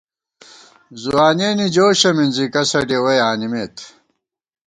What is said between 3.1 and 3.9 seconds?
آنِمېت